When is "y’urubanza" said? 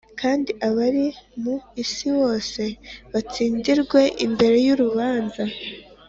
4.65-5.43